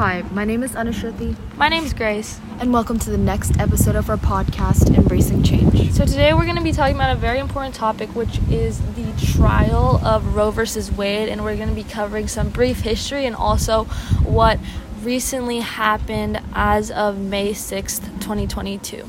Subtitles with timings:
[0.00, 2.40] Hi, my name is Anushruti, My name is Grace.
[2.58, 5.92] and welcome to the next episode of our podcast, Embracing Change.
[5.92, 9.12] So today we're going to be talking about a very important topic, which is the
[9.34, 13.36] trial of Roe versus Wade, and we're going to be covering some brief history and
[13.36, 13.84] also
[14.24, 14.58] what
[15.02, 19.06] recently happened as of May 6th, 2022.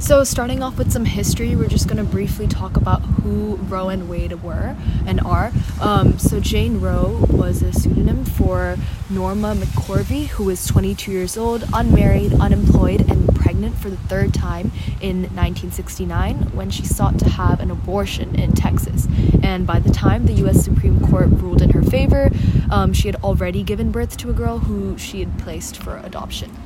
[0.00, 3.88] So, starting off with some history, we're just going to briefly talk about who Roe
[3.88, 5.52] and Wade were and are.
[5.80, 8.76] Um, so, Jane Roe was a pseudonym for
[9.10, 14.70] Norma McCorvey, who was 22 years old, unmarried, unemployed, and pregnant for the third time
[15.00, 19.08] in 1969 when she sought to have an abortion in Texas.
[19.42, 20.62] And by the time the U.S.
[20.64, 22.30] Supreme Court ruled in her favor,
[22.70, 26.56] um, she had already given birth to a girl who she had placed for adoption.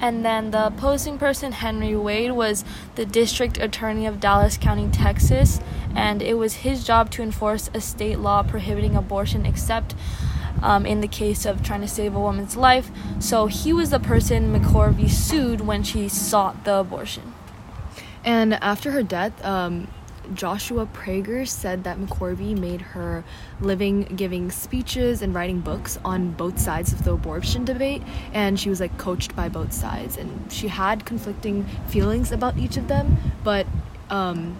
[0.00, 2.64] And then the opposing person, Henry Wade, was
[2.96, 5.60] the district attorney of Dallas County, Texas,
[5.94, 9.94] and it was his job to enforce a state law prohibiting abortion except
[10.62, 12.90] um, in the case of trying to save a woman's life.
[13.18, 17.34] So he was the person McCorvey sued when she sought the abortion.
[18.24, 19.88] And after her death, um,
[20.34, 23.24] Joshua Prager said that McCorvey made her
[23.60, 28.02] living giving speeches and writing books on both sides of the abortion debate,
[28.32, 32.76] and she was like coached by both sides, and she had conflicting feelings about each
[32.76, 33.66] of them, but
[34.10, 34.56] um,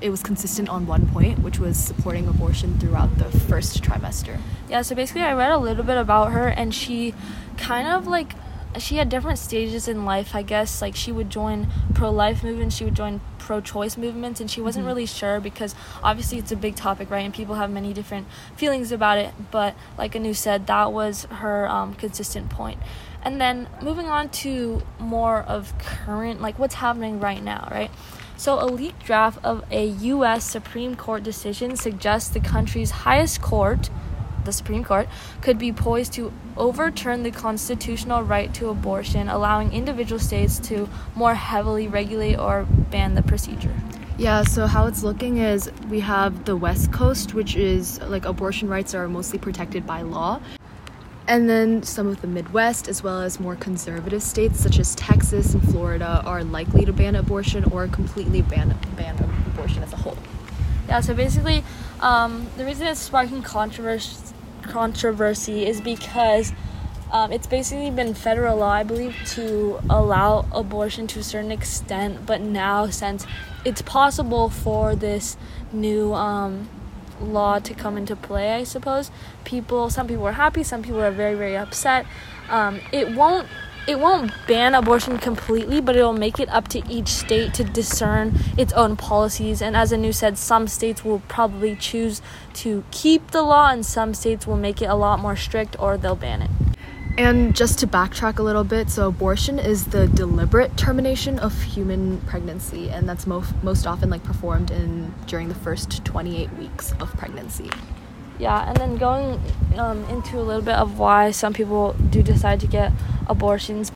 [0.00, 4.38] it was consistent on one point, which was supporting abortion throughout the first trimester.
[4.68, 7.14] Yeah, so basically, I read a little bit about her, and she
[7.56, 8.34] kind of like
[8.78, 10.80] she had different stages in life, I guess.
[10.82, 14.88] Like she would join pro-life movements, she would join pro-choice movements, and she wasn't Mhm.
[14.88, 17.24] really sure because obviously it's a big topic, right?
[17.24, 19.34] And people have many different feelings about it.
[19.50, 22.78] But like Anu said, that was her um, consistent point.
[23.24, 27.90] And then moving on to more of current, like what's happening right now, right?
[28.36, 30.42] So, a leaked draft of a U.S.
[30.44, 33.88] Supreme Court decision suggests the country's highest court,
[34.44, 35.08] the Supreme Court,
[35.40, 41.34] could be poised to overturn the constitutional right to abortion, allowing individual states to more
[41.34, 43.74] heavily regulate or ban the procedure.
[44.18, 48.68] Yeah, so how it's looking is we have the West Coast, which is like abortion
[48.68, 50.40] rights are mostly protected by law.
[51.26, 55.54] And then some of the Midwest, as well as more conservative states such as Texas
[55.54, 59.16] and Florida, are likely to ban abortion or completely ban, ban
[59.46, 60.18] abortion as a whole.
[60.88, 61.64] Yeah, so basically,
[62.00, 64.31] um, the reason it's sparking controversy,
[64.62, 66.52] controversy is because
[67.12, 72.24] um, it's basically been federal law, I believe, to allow abortion to a certain extent,
[72.24, 73.26] but now since
[73.64, 75.36] it's possible for this
[75.72, 76.68] new um,
[77.20, 79.10] law to come into play, I suppose
[79.44, 82.06] people, some people are happy, some people are very, very upset.
[82.48, 83.46] Um, it won't
[83.88, 88.34] it won't ban abortion completely, but it'll make it up to each state to discern
[88.56, 89.60] its own policies.
[89.60, 92.22] And as Anu said, some states will probably choose
[92.54, 95.96] to keep the law, and some states will make it a lot more strict or
[95.96, 96.50] they'll ban it.
[97.18, 102.20] And just to backtrack a little bit, so abortion is the deliberate termination of human
[102.22, 107.12] pregnancy, and that's most most often like performed in during the first 28 weeks of
[107.18, 107.68] pregnancy.
[108.42, 109.40] Yeah, and then going
[109.78, 112.90] um, into a little bit of why some people do decide to get
[113.28, 113.92] abortions.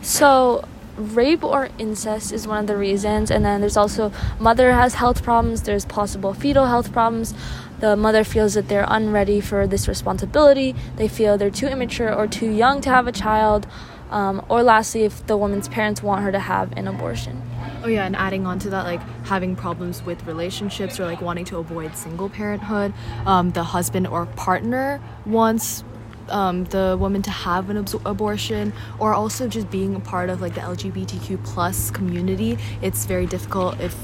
[0.00, 0.64] So,
[0.96, 5.22] rape or incest is one of the reasons, and then there's also mother has health
[5.22, 7.34] problems, there's possible fetal health problems.
[7.80, 12.26] The mother feels that they're unready for this responsibility, they feel they're too immature or
[12.26, 13.66] too young to have a child,
[14.10, 17.42] um, or lastly, if the woman's parents want her to have an abortion.
[17.82, 21.46] Oh yeah, and adding on to that, like having problems with relationships or like wanting
[21.46, 22.92] to avoid single parenthood,
[23.24, 25.82] um, the husband or partner wants
[26.28, 30.42] um, the woman to have an abso- abortion, or also just being a part of
[30.42, 32.58] like the LGBTQ plus community.
[32.82, 33.96] It's very difficult if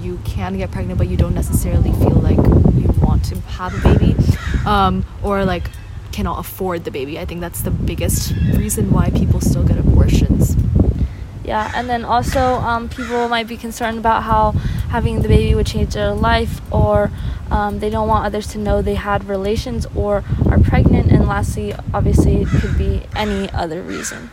[0.00, 3.96] you can get pregnant, but you don't necessarily feel like you want to have a
[3.96, 4.16] baby,
[4.64, 5.68] um, or like
[6.12, 7.18] cannot afford the baby.
[7.18, 10.56] I think that's the biggest reason why people still get abortions.
[11.44, 14.52] Yeah, and then also um, people might be concerned about how
[14.88, 17.10] having the baby would change their life, or
[17.50, 21.12] um, they don't want others to know they had relations or are pregnant.
[21.12, 24.30] And lastly, obviously, it could be any other reason.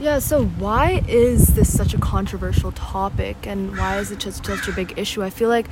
[0.00, 4.68] Yeah, so why is this such a controversial topic and why is it just such
[4.68, 5.22] a big issue?
[5.22, 5.66] I feel like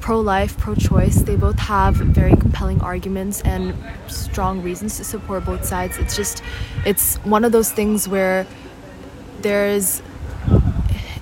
[0.00, 3.74] pro life, pro choice, they both have very compelling arguments and
[4.06, 5.98] strong reasons to support both sides.
[5.98, 6.42] It's just,
[6.86, 8.46] it's one of those things where
[9.42, 10.02] there's,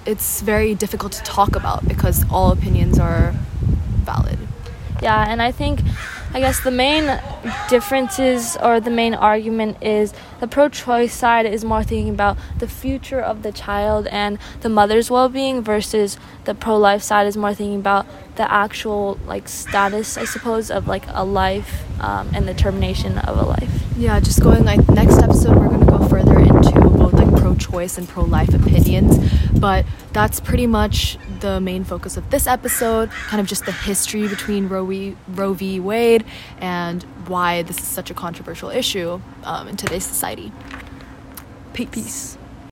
[0.07, 3.33] it's very difficult to talk about because all opinions are
[4.05, 4.39] valid.
[5.03, 5.81] Yeah, and I think,
[6.33, 7.05] I guess the main
[7.69, 12.69] differences or the main argument is the pro choice side is more thinking about the
[12.69, 17.37] future of the child and the mother's well being versus the pro life side is
[17.37, 18.07] more thinking about
[18.37, 23.37] the actual like status I suppose of like a life um, and the termination of
[23.39, 23.71] a life.
[23.97, 27.99] Yeah, just going like next episode we're gonna go further into both like pro choice
[27.99, 29.19] and pro life opinions.
[29.59, 34.29] But that's pretty much the main focus of this episode, kind of just the history
[34.29, 35.17] between Roe v.
[35.29, 35.81] Roe v.
[35.81, 36.25] Wade
[36.61, 40.53] and why this is such a controversial issue um, in today's society.
[41.73, 41.89] Peace.
[41.91, 42.38] Peace.